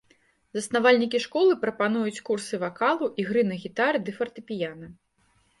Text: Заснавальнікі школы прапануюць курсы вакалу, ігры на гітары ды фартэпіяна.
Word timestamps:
Заснавальнікі 0.57 1.19
школы 1.25 1.57
прапануюць 1.65 2.23
курсы 2.29 2.55
вакалу, 2.65 3.11
ігры 3.25 3.47
на 3.51 3.55
гітары 3.67 3.97
ды 4.09 4.19
фартэпіяна. 4.21 4.95